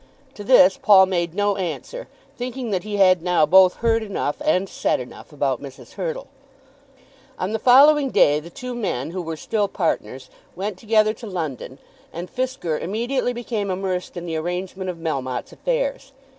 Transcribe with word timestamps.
To 0.33 0.43
this 0.43 0.79
Paul 0.81 1.05
made 1.05 1.35
no 1.35 1.57
answer, 1.57 2.07
thinking 2.35 2.71
that 2.71 2.81
he 2.83 2.97
had 2.97 3.21
now 3.21 3.45
both 3.45 3.75
heard 3.85 4.01
enough 4.01 4.41
and 4.43 4.67
said 4.67 4.99
enough 4.99 5.31
about 5.31 5.61
Mrs. 5.61 5.91
Hurtle. 5.91 6.25
On 7.37 7.51
the 7.51 7.59
following 7.59 8.09
day 8.09 8.39
the 8.39 8.49
two 8.49 8.73
men, 8.73 9.11
who 9.11 9.21
were 9.21 9.37
still 9.37 9.67
partners, 9.67 10.31
went 10.55 10.79
together 10.79 11.13
to 11.13 11.27
London, 11.27 11.77
and 12.11 12.31
Fisker 12.35 12.79
immediately 12.81 13.31
became 13.31 13.69
immersed 13.69 14.17
in 14.17 14.25
the 14.25 14.37
arrangement 14.37 14.89
of 14.89 14.97
Melmotte's 14.97 15.53
affairs. 15.53 16.13